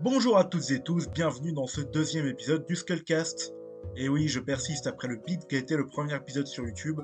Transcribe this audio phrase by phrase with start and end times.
[0.00, 3.52] Bonjour à toutes et tous, bienvenue dans ce deuxième épisode du Skullcast.
[3.96, 7.00] Et oui, je persiste après le beat qui a été le premier épisode sur YouTube.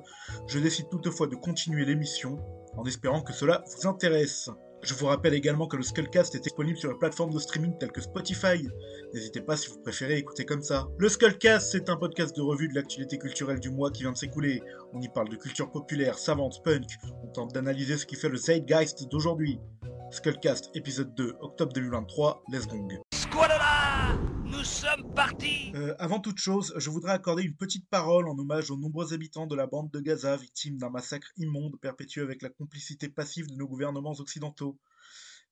[0.46, 2.38] Je décide toutefois de continuer l'émission
[2.76, 4.48] en espérant que cela vous intéresse.
[4.84, 7.90] Je vous rappelle également que le Skullcast est disponible sur les plateformes de streaming telles
[7.90, 8.68] que Spotify.
[9.12, 10.86] N'hésitez pas si vous préférez écouter comme ça.
[10.98, 14.18] Le Skullcast, c'est un podcast de revue de l'actualité culturelle du mois qui vient de
[14.18, 14.62] s'écouler.
[14.92, 16.84] On y parle de culture populaire, savante, punk.
[17.24, 19.58] On tente d'analyser ce qui fait le zeitgeist d'aujourd'hui.
[20.14, 23.00] Skullcast épisode 2, octobre 2023, Let's Gong.
[23.12, 28.38] Squalala Nous sommes partis Euh, avant toute chose, je voudrais accorder une petite parole en
[28.38, 32.42] hommage aux nombreux habitants de la bande de Gaza victimes d'un massacre immonde perpétué avec
[32.42, 34.78] la complicité passive de nos gouvernements occidentaux.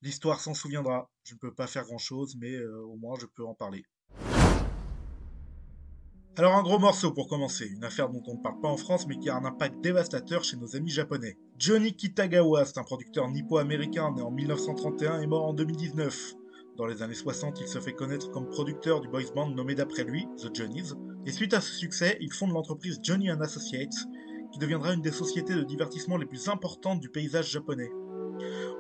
[0.00, 1.10] L'histoire s'en souviendra.
[1.24, 3.84] Je ne peux pas faire grand-chose, mais euh, au moins je peux en parler.
[6.38, 9.06] Alors un gros morceau pour commencer, une affaire dont on ne parle pas en France
[9.06, 11.36] mais qui a un impact dévastateur chez nos amis japonais.
[11.58, 16.34] Johnny Kitagawa, c'est un producteur nippo-américain né en 1931 et mort en 2019.
[16.78, 20.04] Dans les années 60, il se fait connaître comme producteur du boys band nommé d'après
[20.04, 20.94] lui, The Johnnies,
[21.26, 24.06] et suite à ce succès, il fonde l'entreprise Johnny and Associates,
[24.52, 27.90] qui deviendra une des sociétés de divertissement les plus importantes du paysage japonais.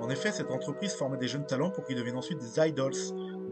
[0.00, 2.96] En effet, cette entreprise formait des jeunes talents pour qu'ils deviennent ensuite des idols,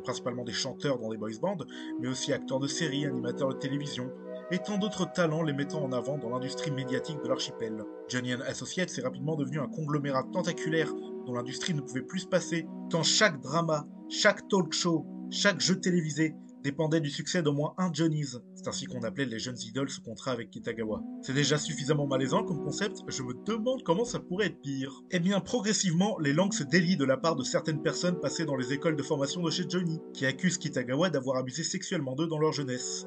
[0.01, 1.57] principalement des chanteurs dans des boys bands,
[2.01, 4.11] mais aussi acteurs de séries, animateurs de télévision,
[4.51, 7.85] et tant d'autres talents les mettant en avant dans l'industrie médiatique de l'archipel.
[8.09, 10.93] Johnny Associates est rapidement devenu un conglomérat tentaculaire
[11.27, 15.79] dont l'industrie ne pouvait plus se passer, tant chaque drama, chaque talk show, chaque jeu
[15.79, 18.39] télévisé dépendait du succès d'au moins un Johnny's.
[18.55, 21.03] C'est ainsi qu'on appelait les jeunes idoles sous contrat avec Kitagawa.
[21.23, 25.03] C'est déjà suffisamment malaisant comme concept, je me demande comment ça pourrait être pire.
[25.11, 28.57] Eh bien, progressivement, les langues se délient de la part de certaines personnes passées dans
[28.57, 32.39] les écoles de formation de chez Johnny, qui accusent Kitagawa d'avoir abusé sexuellement d'eux dans
[32.39, 33.07] leur jeunesse.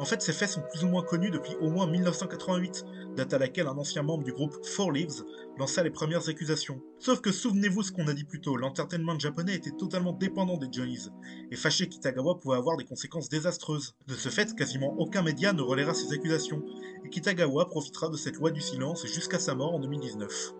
[0.00, 3.38] En fait, ces faits sont plus ou moins connus depuis au moins 1988, date à
[3.38, 5.24] laquelle un ancien membre du groupe Four Leaves
[5.58, 6.80] lança les premières accusations.
[6.98, 10.68] Sauf que souvenez-vous ce qu'on a dit plus tôt, l'entertainment japonais était totalement dépendant des
[10.72, 11.10] Johnnies,
[11.50, 13.94] et fâcher Kitagawa pouvait avoir des conséquences désastreuses.
[14.06, 16.64] De ce fait, quasiment aucun média ne relaiera ces accusations,
[17.04, 20.54] et Kitagawa profitera de cette loi du silence jusqu'à sa mort en 2019.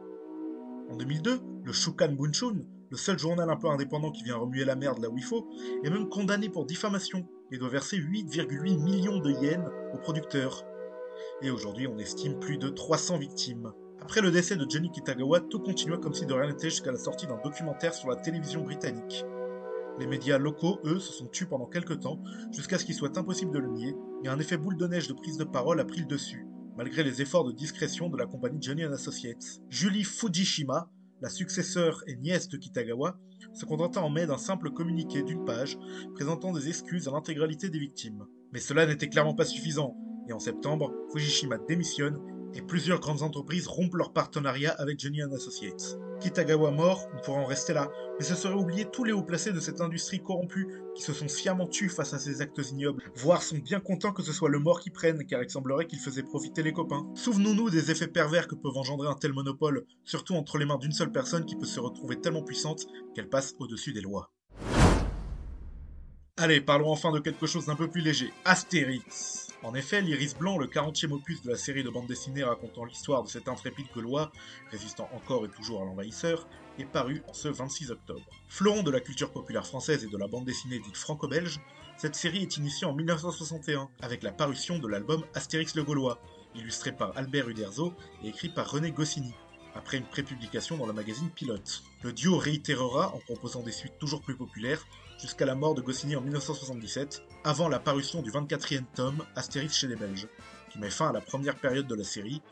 [0.90, 2.58] En 2002, le Shukan Bunshun,
[2.90, 5.48] le seul journal un peu indépendant qui vient remuer la merde là où il faut,
[5.84, 10.64] est même condamné pour diffamation et doit verser 8,8 millions de yens au producteur.
[11.42, 13.72] Et aujourd'hui, on estime plus de 300 victimes.
[14.02, 16.98] Après le décès de Johnny Kitagawa, tout continua comme si de rien n'était jusqu'à la
[16.98, 19.24] sortie d'un documentaire sur la télévision britannique.
[19.98, 22.20] Les médias locaux, eux, se sont tus pendant quelques temps,
[22.52, 25.12] jusqu'à ce qu'il soit impossible de le nier, et un effet boule de neige de
[25.12, 26.46] prise de parole a pris le dessus,
[26.76, 29.60] malgré les efforts de discrétion de la compagnie Johnny Associates.
[29.68, 30.88] Julie Fujishima,
[31.20, 33.18] la successeur et nièce de Kitagawa,
[33.52, 35.78] se contenta en mai d'un simple communiqué d'une page
[36.14, 38.24] présentant des excuses à l'intégralité des victimes.
[38.52, 39.96] Mais cela n'était clairement pas suffisant,
[40.28, 42.18] et en septembre, Fujishima démissionne
[42.54, 45.98] et plusieurs grandes entreprises rompent leur partenariat avec Johnny Associates.
[46.20, 49.52] Kitagawa mort, on pourrait en rester là, mais ce serait oublier tous les hauts placés
[49.52, 53.42] de cette industrie corrompue qui se sont sciemment tus face à ces actes ignobles, voire
[53.42, 56.22] sont bien contents que ce soit le mort qui prenne, car il semblerait qu'il faisait
[56.22, 57.06] profiter les copains.
[57.14, 60.92] Souvenons-nous des effets pervers que peuvent engendrer un tel monopole, surtout entre les mains d'une
[60.92, 64.30] seule personne qui peut se retrouver tellement puissante qu'elle passe au-dessus des lois.
[66.42, 69.48] Allez, parlons enfin de quelque chose d'un peu plus léger, Astérix.
[69.62, 73.22] En effet, l'Iris Blanc, le 40e opus de la série de bande dessinée racontant l'histoire
[73.22, 74.32] de cet intrépide Gaulois,
[74.70, 76.48] résistant encore et toujours à l'envahisseur,
[76.78, 78.24] est paru en ce 26 octobre.
[78.48, 81.60] Fleuron de la culture populaire française et de la bande dessinée dite franco-belge,
[81.98, 86.22] cette série est initiée en 1961 avec la parution de l'album Astérix le Gaulois,
[86.54, 87.92] illustré par Albert Uderzo
[88.24, 89.34] et écrit par René Goscinny,
[89.74, 91.82] après une prépublication dans le magazine Pilote.
[92.02, 94.86] Le duo réitérera en proposant des suites toujours plus populaires
[95.20, 99.86] jusqu'à la mort de Goscinny en 1977, avant la parution du 24e tome Astérix chez
[99.86, 100.28] les Belges,
[100.70, 102.42] qui met fin à la première période de la série,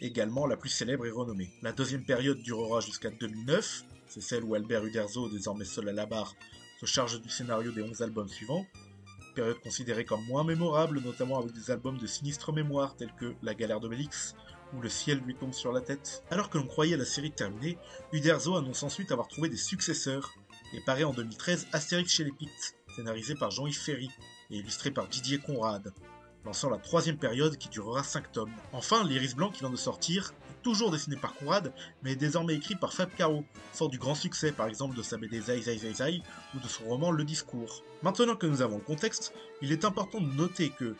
[0.00, 1.50] également la plus célèbre et renommée.
[1.62, 6.06] La deuxième période durera jusqu'à 2009, c'est celle où Albert Uderzo, désormais seul à la
[6.06, 6.34] barre,
[6.80, 8.66] se charge du scénario des 11 albums suivants,
[9.34, 13.54] période considérée comme moins mémorable, notamment avec des albums de sinistre mémoire tels que La
[13.54, 14.34] galère d'Obélix,
[14.74, 16.24] où le ciel lui tombe sur la tête.
[16.30, 17.78] Alors que l'on croyait la série terminée,
[18.12, 20.34] Uderzo annonce ensuite avoir trouvé des successeurs,
[20.72, 24.10] et paraît en 2013 Astérix chez les Pictes, scénarisé par Jean-Yves Ferry
[24.50, 25.92] et illustré par Didier Conrad,
[26.44, 28.52] lançant la troisième période qui durera 5 tomes.
[28.72, 30.32] Enfin, l'Iris Blanc qui vient de sortir
[30.62, 31.72] toujours dessiné par Conrad,
[32.02, 35.16] mais est désormais écrit par Fab Caro, fort du grand succès par exemple de sa
[35.16, 36.22] BD Zai Zai Zai Zai
[36.54, 37.84] ou de son roman Le Discours.
[38.02, 40.96] Maintenant que nous avons le contexte, il est important de noter que,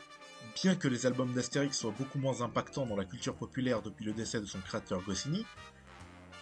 [0.56, 4.12] bien que les albums d'Astérix soient beaucoup moins impactants dans la culture populaire depuis le
[4.14, 5.44] décès de son créateur Goscinny,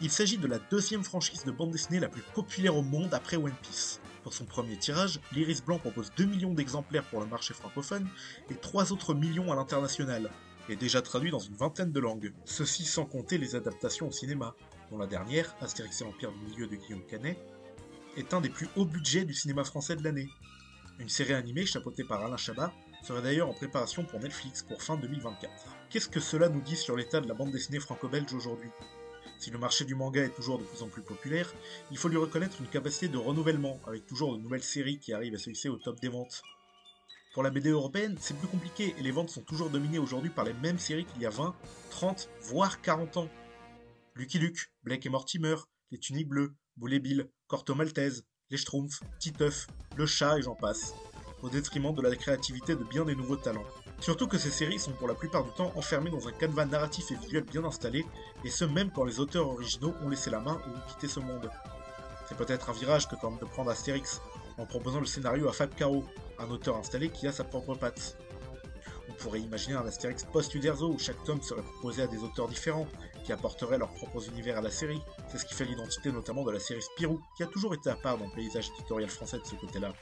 [0.01, 3.37] il s'agit de la deuxième franchise de bande dessinée la plus populaire au monde après
[3.37, 4.01] One Piece.
[4.23, 8.09] Pour son premier tirage, l'Iris Blanc propose 2 millions d'exemplaires pour le marché francophone
[8.51, 10.31] et 3 autres millions à l'international,
[10.69, 12.33] et déjà traduit dans une vingtaine de langues.
[12.45, 14.55] Ceci sans compter les adaptations au cinéma,
[14.93, 17.37] dont la dernière, Astérix et l'Empire du Milieu de Guillaume Canet,
[18.17, 20.29] est un des plus hauts budgets du cinéma français de l'année.
[21.01, 22.73] Une série animée chapeautée par Alain Chabat
[23.05, 25.53] serait d'ailleurs en préparation pour Netflix pour fin 2024.
[25.91, 28.71] Qu'est-ce que cela nous dit sur l'état de la bande dessinée franco-belge aujourd'hui?
[29.39, 31.53] Si le marché du manga est toujours de plus en plus populaire,
[31.91, 35.35] il faut lui reconnaître une capacité de renouvellement, avec toujours de nouvelles séries qui arrivent
[35.35, 36.43] à se hisser au top des ventes.
[37.35, 40.45] Pour la BD européenne, c'est plus compliqué et les ventes sont toujours dominées aujourd'hui par
[40.45, 41.55] les mêmes séries qu'il y a 20,
[41.91, 43.29] 30, voire 40 ans.
[44.15, 45.57] Lucky Luke, Blake et Mortimer,
[45.91, 49.67] Les Tuniques Bleues, Boulet Bill, Corto Maltese, Les Schtroumpfs, Titeuf,
[49.97, 50.95] Le Chat et j'en passe,
[51.45, 53.67] au détriment de la créativité de bien des nouveaux talents.
[54.01, 57.11] Surtout que ces séries sont pour la plupart du temps enfermées dans un canevas narratif
[57.11, 58.07] et visuel bien installé,
[58.45, 61.21] et ce même quand les auteurs originaux ont laissé la main ou ont quitté ce
[61.21, 61.51] monde.
[62.27, 64.23] C'est peut-être un virage que tente de prendre Astérix,
[64.57, 66.05] en proposant le scénario à Fab Caro,
[66.39, 68.17] un auteur installé qui a sa propre patte.
[69.11, 72.87] On pourrait imaginer un Astérix post-Uderzo où chaque tome serait proposé à des auteurs différents,
[73.23, 75.01] qui apporteraient leurs propres univers à la série.
[75.29, 77.97] C'est ce qui fait l'identité notamment de la série Spirou, qui a toujours été à
[77.97, 79.93] part dans le paysage éditorial français de ce côté-là.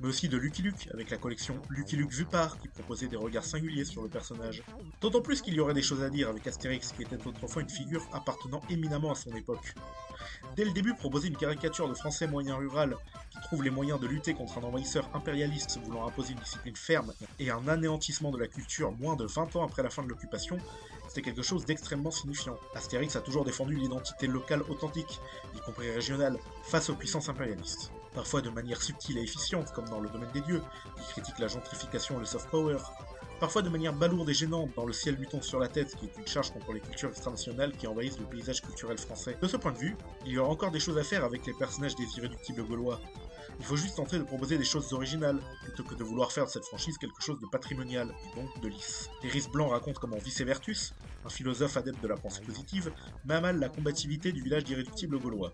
[0.00, 3.16] Mais aussi de Lucky Luke, avec la collection Lucky Luke vu par, qui proposait des
[3.16, 4.62] regards singuliers sur le personnage.
[5.00, 7.68] D'autant plus qu'il y aurait des choses à dire avec Astérix, qui était autrefois une
[7.68, 9.74] figure appartenant éminemment à son époque.
[10.56, 12.96] Dès le début, proposer une caricature de français moyen rural
[13.30, 17.12] qui trouve les moyens de lutter contre un envahisseur impérialiste voulant imposer une discipline ferme
[17.38, 20.58] et un anéantissement de la culture moins de 20 ans après la fin de l'occupation,
[21.08, 22.58] c'était quelque chose d'extrêmement signifiant.
[22.74, 25.20] Astérix a toujours défendu l'identité locale authentique,
[25.56, 27.90] y compris régionale, face aux puissances impérialistes.
[28.18, 30.60] Parfois de manière subtile et efficiente, comme dans le domaine des dieux,
[30.96, 32.78] qui critique la gentrification et le soft power,
[33.38, 36.06] parfois de manière balourde et gênante dans Le ciel lui tombe sur la tête, qui
[36.06, 39.38] est une charge contre les cultures extranationales qui envahissent le paysage culturel français.
[39.40, 41.52] De ce point de vue, il y aura encore des choses à faire avec les
[41.52, 43.00] personnages des irréductibles gaulois.
[43.60, 46.50] Il faut juste tenter de proposer des choses originales, plutôt que de vouloir faire de
[46.50, 49.10] cette franchise quelque chose de patrimonial, et donc de lisse.
[49.22, 50.92] Iris Blanc raconte comment Vice Vertus,
[51.24, 52.92] un philosophe adepte de la pensée positive,
[53.24, 55.52] met mal la combativité du village d'irréductibles gaulois.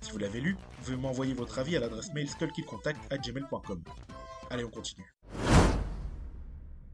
[0.00, 3.82] Si vous l'avez lu, vous pouvez m'envoyer votre avis à l'adresse mail skullkillcontact.gmail.com.
[4.50, 5.14] Allez, on continue.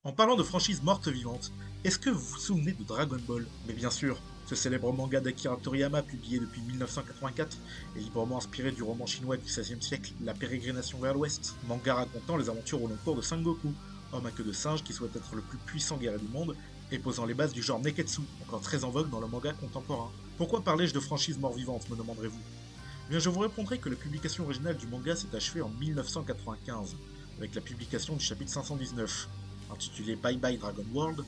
[0.03, 1.51] En parlant de franchise morte vivante,
[1.85, 3.47] est-ce que vous vous souvenez de Dragon Ball?
[3.67, 7.56] Mais bien sûr, ce célèbre manga d'Akira Toriyama publié depuis 1984
[7.97, 12.37] et librement inspiré du roman chinois du XVIe siècle La pérégrination vers l'ouest, manga racontant
[12.37, 13.73] les aventures au long cours de Sangoku,
[14.12, 16.55] homme à queue de singe qui souhaite être le plus puissant guerrier du monde
[16.93, 20.11] et posant les bases du genre Neketsu, encore très en vogue dans le manga contemporain.
[20.37, 22.41] Pourquoi parlais-je de franchise mort-vivante, me demanderez-vous?
[23.11, 26.97] Bien, je vous répondrai que la publication originale du manga s'est achevée en 1995,
[27.37, 29.29] avec la publication du chapitre 519,
[29.71, 31.21] intitulé Bye Bye Dragon World,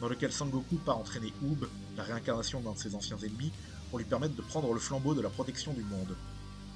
[0.00, 1.66] dans lequel Sangoku part entraîner Oob,
[1.96, 3.50] la réincarnation d'un de ses anciens ennemis,
[3.90, 6.16] pour lui permettre de prendre le flambeau de la protection du monde.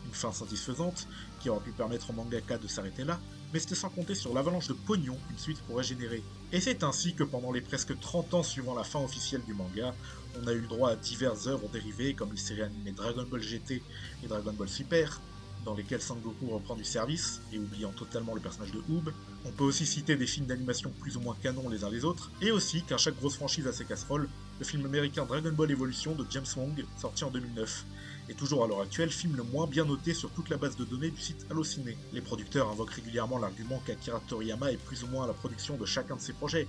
[0.07, 1.07] Une fin satisfaisante,
[1.41, 3.21] qui aurait pu permettre au mangaka de s'arrêter là,
[3.53, 6.23] mais c'était sans compter sur l'avalanche de pognon qu'une suite pourrait générer.
[6.53, 9.95] Et c'est ainsi que pendant les presque 30 ans suivant la fin officielle du manga,
[10.41, 13.83] on a eu droit à diverses œuvres dérivées comme les séries animées Dragon Ball GT
[14.23, 15.21] et Dragon Ball Super,
[15.65, 19.13] dans lesquels Sangoku reprend du service, et oubliant totalement le personnage de Oob.
[19.45, 22.31] On peut aussi citer des films d'animation plus ou moins canons les uns les autres,
[22.41, 24.29] et aussi, car chaque grosse franchise a ses casseroles,
[24.59, 27.85] le film américain Dragon Ball Evolution de James Wong, sorti en 2009,
[28.29, 30.85] et toujours à l'heure actuelle film le moins bien noté sur toute la base de
[30.85, 31.97] données du site Allociné.
[32.13, 35.87] Les producteurs invoquent régulièrement l'argument qu'Akira Toriyama est plus ou moins à la production de
[35.87, 36.69] chacun de ses projets,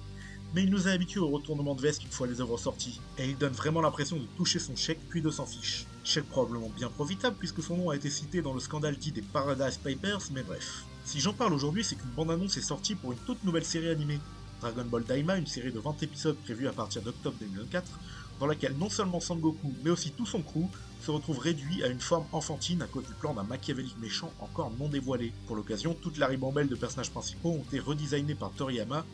[0.53, 3.27] mais il nous a habitués au retournement de veste une fois les œuvres sorties, et
[3.27, 5.85] il donne vraiment l'impression de toucher son chèque puis de s'en fiche.
[6.03, 9.21] Chèque probablement bien profitable puisque son nom a été cité dans le scandale dit des
[9.21, 10.85] Paradise Papers, mais bref.
[11.05, 14.19] Si j'en parle aujourd'hui, c'est qu'une bande-annonce est sortie pour une toute nouvelle série animée.
[14.61, 17.99] Dragon Ball Daima, une série de 20 épisodes prévue à partir d'octobre 2024,
[18.39, 20.69] dans laquelle non seulement Sangoku, mais aussi tout son crew
[21.01, 24.71] se retrouve réduit à une forme enfantine à cause du plan d'un machiavélique méchant encore
[24.79, 25.33] non dévoilé.
[25.47, 29.05] Pour l'occasion, toute la ribambelle de personnages principaux ont été redesignés par Toriyama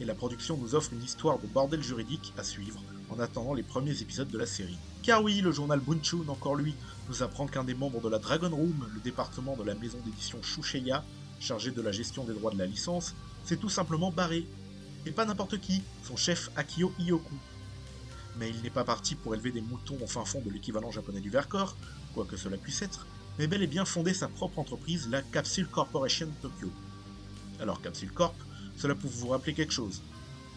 [0.00, 3.62] et la production nous offre une histoire de bordel juridique à suivre en attendant les
[3.62, 4.78] premiers épisodes de la série.
[5.02, 6.74] Car oui, le journal Bunchun, encore lui,
[7.08, 10.42] nous apprend qu'un des membres de la Dragon Room, le département de la maison d'édition
[10.42, 11.04] Shusheya,
[11.38, 13.14] chargé de la gestion des droits de la licence,
[13.44, 14.46] s'est tout simplement barré.
[15.06, 17.34] Et pas n'importe qui, son chef Akio Iyoku.
[18.38, 21.20] Mais il n'est pas parti pour élever des moutons au fin fond de l'équivalent japonais
[21.20, 21.76] du Vercors,
[22.14, 23.06] quoi que cela puisse être,
[23.38, 26.70] mais bel et bien fondé sa propre entreprise, la Capsule Corporation Tokyo.
[27.60, 28.36] Alors Capsule Corp,
[28.76, 30.02] cela peut vous rappeler quelque chose.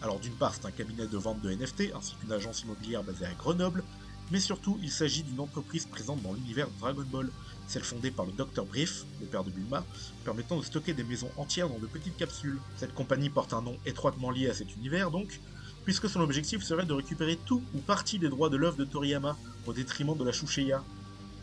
[0.02, 3.26] Alors d'une part, c'est un cabinet de vente de NFT ainsi qu'une agence immobilière basée
[3.26, 3.84] à Grenoble,
[4.30, 7.30] mais surtout, il s'agit d'une entreprise présente dans l'univers Dragon Ball,
[7.66, 9.84] celle fondée par le Dr Brief, le père de Bulma,
[10.24, 12.60] permettant de stocker des maisons entières dans de petites capsules.
[12.76, 15.40] Cette compagnie porte un nom étroitement lié à cet univers donc,
[15.84, 19.36] puisque son objectif serait de récupérer tout ou partie des droits de l'œuvre de Toriyama
[19.66, 20.82] au détriment de la Shusheya,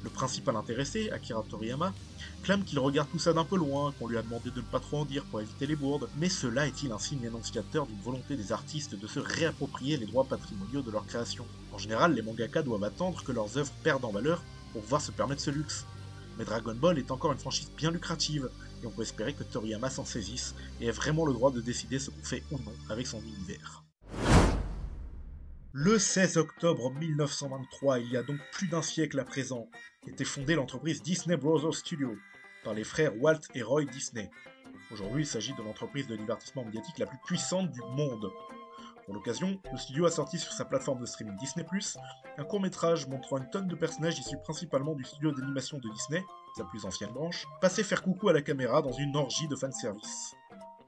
[0.04, 1.94] le principal intéressé, Akira Toriyama,
[2.44, 4.80] clame qu'il regarde tout ça d'un peu loin, qu'on lui a demandé de ne pas
[4.80, 8.36] trop en dire pour éviter les bourdes, mais cela est-il un signe annonciateur d'une volonté
[8.36, 11.46] des artistes de se réapproprier les droits patrimoniaux de leur création?
[11.74, 15.12] En général, les mangaka doivent attendre que leurs œuvres perdent en valeur pour pouvoir se
[15.12, 15.86] permettre ce luxe.
[16.38, 18.50] Mais Dragon Ball est encore une franchise bien lucrative,
[18.84, 21.98] et on peut espérer que Toriyama s'en saisisse et ait vraiment le droit de décider
[21.98, 23.87] ce qu'on fait ou non avec son univers.
[25.80, 29.70] Le 16 octobre 1923, il y a donc plus d'un siècle à présent,
[30.08, 32.18] était fondée l'entreprise Disney Brothers Studio
[32.64, 34.32] par les frères Walt et Roy Disney.
[34.90, 38.28] Aujourd'hui, il s'agit de l'entreprise de divertissement médiatique la plus puissante du monde.
[39.06, 41.64] Pour l'occasion, le studio a sorti sur sa plateforme de streaming Disney+,
[42.40, 46.24] un court-métrage montrant une tonne de personnages issus principalement du studio d'animation de Disney,
[46.58, 50.36] sa plus ancienne branche, passer faire coucou à la caméra dans une orgie de fanservice.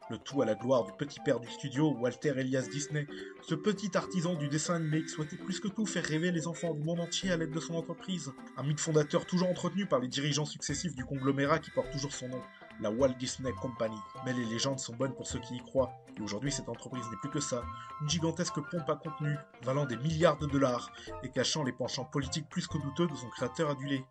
[0.10, 3.06] Le tout à la gloire du petit père du studio, Walter Elias Disney,
[3.44, 6.74] ce petit artisan du dessin animé qui souhaitait plus que tout faire rêver les enfants
[6.74, 8.34] du monde entier à l'aide de son entreprise.
[8.58, 12.28] Un mythe fondateur toujours entretenu par les dirigeants successifs du conglomérat qui porte toujours son
[12.28, 12.42] nom,
[12.82, 13.98] la Walt Disney Company.
[14.25, 17.18] Mais les légendes sont bonnes pour ceux qui y croient, et aujourd'hui cette entreprise n'est
[17.18, 17.62] plus que ça,
[18.01, 22.50] une gigantesque pompe à contenu, valant des milliards de dollars, et cachant les penchants politiques
[22.50, 24.04] plus que douteux de son créateur adulé.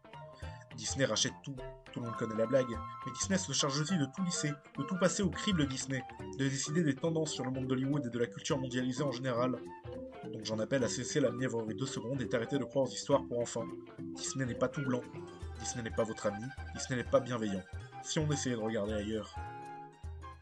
[0.78, 1.56] Disney rachète tout,
[1.92, 2.70] tout le monde connaît la blague,
[3.04, 6.00] mais Disney se charge aussi de tout lisser, de tout passer au crible Disney,
[6.38, 9.56] de décider des tendances sur le monde d'Hollywood et de la culture mondialisée en général.
[10.32, 13.26] Donc j'en appelle à cesser la mièvrerie deux secondes et d'arrêter de croire aux histoires
[13.26, 13.64] pour enfants.
[13.99, 15.00] Disney n'est pas tout blanc,
[15.58, 16.44] Disney n'est pas votre ami,
[16.76, 17.62] Disney n'est pas bienveillant.
[18.04, 19.35] Si on essayait de regarder ailleurs.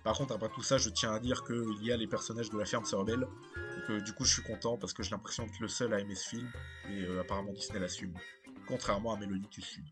[0.05, 2.59] Par contre, après tout ça, je tiens à dire qu'il y a les personnages de
[2.59, 3.21] la ferme se rebelle,
[3.88, 6.14] donc du coup je suis content parce que j'ai l'impression d'être le seul à aimer
[6.14, 6.52] ce film,
[6.90, 8.12] et euh, apparemment Disney l'assume,
[8.69, 9.85] contrairement à Mélodie du Sud.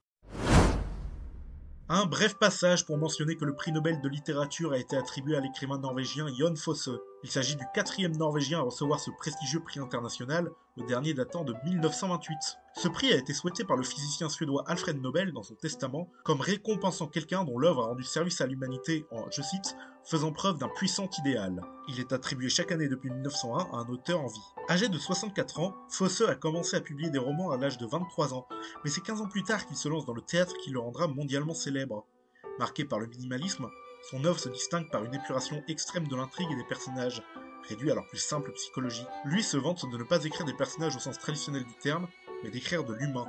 [1.91, 5.41] Un bref passage pour mentionner que le prix Nobel de littérature a été attribué à
[5.41, 6.89] l'écrivain norvégien Jon Fosse.
[7.25, 11.55] Il s'agit du quatrième norvégien à recevoir ce prestigieux prix international, le dernier datant de
[11.65, 12.37] 1928.
[12.75, 16.43] Ce prix a été souhaité par le physicien suédois Alfred Nobel dans son testament comme
[16.43, 20.69] récompensant quelqu'un dont l'œuvre a rendu service à l'humanité en, je cite, faisant preuve d'un
[20.69, 21.63] puissant idéal.
[21.89, 24.53] Il est attribué chaque année depuis 1901 à un auteur en vie.
[24.69, 28.35] Âgé de 64 ans, Fosse a commencé à publier des romans à l'âge de 23
[28.35, 28.47] ans,
[28.85, 31.09] mais c'est 15 ans plus tard qu'il se lance dans le théâtre qui le rendra
[31.09, 32.05] mondialement célèbre.
[32.59, 33.67] Marqué par le minimalisme,
[34.11, 37.23] son œuvre se distingue par une épuration extrême de l'intrigue et des personnages,
[37.69, 39.07] réduits à leur plus simple psychologie.
[39.25, 42.09] Lui se vante de ne pas écrire des personnages au sens traditionnel du terme,
[42.43, 43.27] mais d'écrire de l'humain,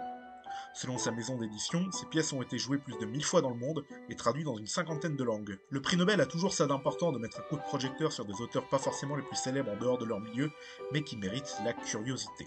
[0.75, 3.55] Selon sa maison d'édition, ses pièces ont été jouées plus de 1000 fois dans le
[3.55, 5.57] monde et traduites dans une cinquantaine de langues.
[5.69, 8.41] Le prix Nobel a toujours ça d'important de mettre un coup de projecteur sur des
[8.41, 10.51] auteurs pas forcément les plus célèbres en dehors de leur milieu,
[10.91, 12.45] mais qui méritent la curiosité.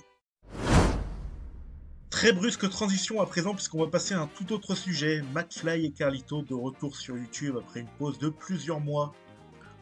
[2.19, 5.93] Très brusque transition à présent puisqu'on va passer à un tout autre sujet, McFly et
[5.93, 9.15] Carlito de retour sur YouTube après une pause de plusieurs mois.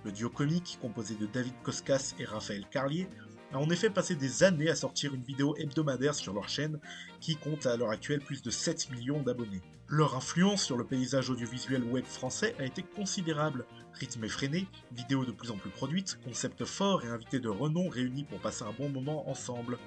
[0.04, 3.08] Le duo comique, composé de David Koskas et Raphaël Carlier,
[3.54, 6.78] a en effet passé des années à sortir une vidéo hebdomadaire sur leur chaîne
[7.20, 9.62] qui compte à l'heure actuelle plus de 7 millions d'abonnés.
[9.88, 13.64] Leur influence sur le paysage audiovisuel web français a été considérable.
[13.94, 18.24] Rythme effréné, vidéos de plus en plus produites, concepts forts et invités de renom réunis
[18.24, 19.78] pour passer un bon moment ensemble.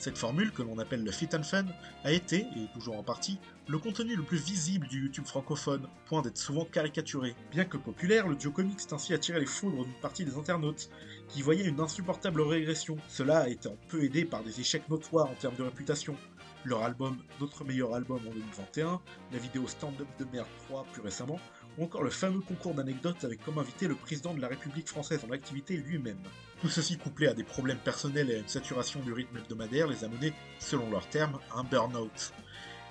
[0.00, 1.66] Cette formule, que l'on appelle le fit and fun,
[2.04, 3.38] a été, et toujours en partie,
[3.68, 7.36] le contenu le plus visible du YouTube francophone, point d'être souvent caricaturé.
[7.50, 10.88] Bien que populaire, le duo comics s'est ainsi attiré les foudres d'une partie des internautes,
[11.28, 12.96] qui voyaient une insupportable régression.
[13.08, 16.16] Cela a un peu aidé par des échecs notoires en termes de réputation.
[16.64, 19.02] Leur album, notre meilleur album en 2021,
[19.32, 21.38] la vidéo Stand Up de Merde 3 plus récemment,
[21.82, 25.32] encore le fameux concours d'anecdotes avec comme invité le président de la République française en
[25.32, 26.20] activité lui-même.
[26.60, 30.04] Tout ceci couplé à des problèmes personnels et à une saturation du rythme hebdomadaire les
[30.04, 32.32] a menés, selon leurs termes, à un burn-out,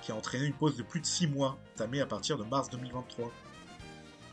[0.01, 2.69] qui a entraîné une pause de plus de 6 mois, tamée à partir de mars
[2.69, 3.31] 2023.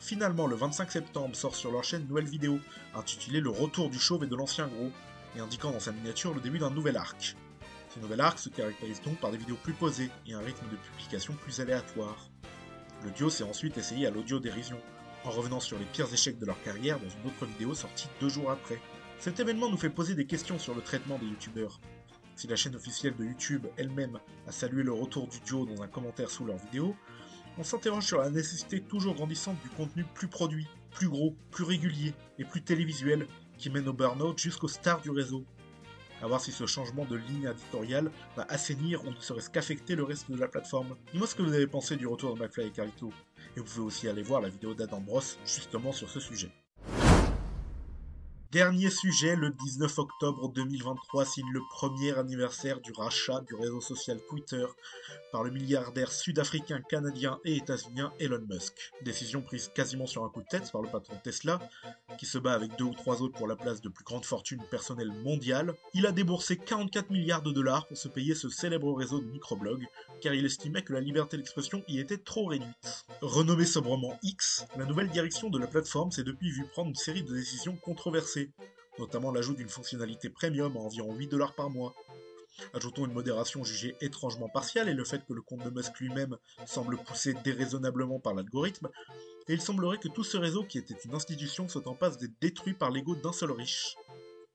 [0.00, 2.58] Finalement, le 25 septembre sort sur leur chaîne une nouvelle vidéo,
[2.94, 4.90] intitulée Le retour du chauve et de l'ancien gros,
[5.36, 7.36] et indiquant dans sa miniature le début d'un nouvel arc.
[7.94, 10.76] Ce nouvel arc se caractérise donc par des vidéos plus posées et un rythme de
[10.76, 12.30] publication plus aléatoire.
[13.04, 14.80] Le duo s'est ensuite essayé à l'audio-dérision,
[15.24, 18.28] en revenant sur les pires échecs de leur carrière dans une autre vidéo sortie deux
[18.28, 18.80] jours après.
[19.18, 21.80] Cet événement nous fait poser des questions sur le traitement des youtubeurs.
[22.36, 25.88] Si la chaîne officielle de YouTube elle-même a salué le retour du duo dans un
[25.88, 26.94] commentaire sous leur vidéo,
[27.58, 32.12] on s'interroge sur la nécessité toujours grandissante du contenu plus produit, plus gros, plus régulier
[32.38, 33.26] et plus télévisuel
[33.56, 35.44] qui mène au burn-out jusqu'aux stars du réseau.
[36.22, 40.04] A voir si ce changement de ligne éditoriale va assainir ou ne serait-ce qu'affecter le
[40.04, 40.96] reste de la plateforme.
[41.12, 43.12] Dis-moi ce que vous avez pensé du retour de McFly et Carlito.
[43.56, 46.50] Et vous pouvez aussi aller voir la vidéo d'Adam Bros justement sur ce sujet.
[48.52, 54.18] Dernier sujet, le 19 octobre 2023 signe le premier anniversaire du rachat du réseau social
[54.30, 54.64] Twitter
[55.32, 58.92] par le milliardaire sud-africain, canadien et états-unien Elon Musk.
[59.02, 61.58] Décision prise quasiment sur un coup de tête par le patron Tesla,
[62.16, 64.62] qui se bat avec deux ou trois autres pour la place de plus grande fortune
[64.70, 65.74] personnelle mondiale.
[65.94, 69.86] Il a déboursé 44 milliards de dollars pour se payer ce célèbre réseau de microblogs,
[70.20, 73.06] car il estimait que la liberté d'expression y était trop réduite.
[73.20, 77.22] Renommé sobrement X, la nouvelle direction de la plateforme s'est depuis vue prendre une série
[77.22, 78.50] de décisions controversées
[78.98, 81.94] notamment l'ajout d'une fonctionnalité premium à environ 8 dollars par mois.
[82.74, 86.36] Ajoutons une modération jugée étrangement partiale et le fait que le compte de Musk lui-même
[86.66, 88.88] semble poussé déraisonnablement par l'algorithme,
[89.48, 92.38] et il semblerait que tout ce réseau qui était une institution soit en passe d'être
[92.40, 93.96] détruit par l'ego d'un seul riche.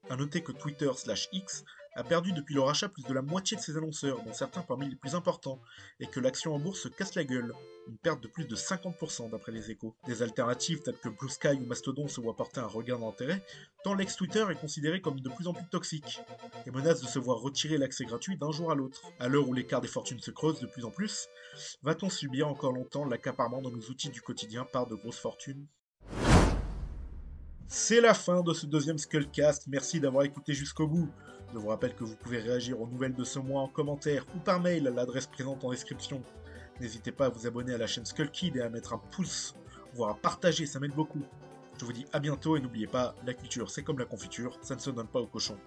[0.09, 1.63] A noter que Twitter slash X
[1.95, 4.89] a perdu depuis le rachat plus de la moitié de ses annonceurs, dont certains parmi
[4.89, 5.61] les plus importants,
[5.99, 7.53] et que l'action en bourse se casse la gueule,
[7.87, 9.95] une perte de plus de 50% d'après les échos.
[10.05, 13.43] Des alternatives telles que Blue Sky ou Mastodon se voient porter un regain d'intérêt,
[13.83, 16.21] tant l'ex-Twitter est considéré comme de plus en plus toxique,
[16.65, 19.01] et menace de se voir retirer l'accès gratuit d'un jour à l'autre.
[19.19, 21.27] À l'heure où l'écart des fortunes se creuse de plus en plus,
[21.83, 25.67] va-t-on subir encore longtemps l'accaparement de nos outils du quotidien par de grosses fortunes?
[27.73, 31.09] C'est la fin de ce deuxième Skullcast, merci d'avoir écouté jusqu'au bout.
[31.53, 34.39] Je vous rappelle que vous pouvez réagir aux nouvelles de ce mois en commentaire ou
[34.39, 36.21] par mail à l'adresse présente en description.
[36.81, 39.55] N'hésitez pas à vous abonner à la chaîne Skullkid et à mettre un pouce,
[39.93, 41.21] voire à partager, ça m'aide beaucoup.
[41.79, 44.75] Je vous dis à bientôt et n'oubliez pas, la culture c'est comme la confiture, ça
[44.75, 45.57] ne se donne pas au cochon.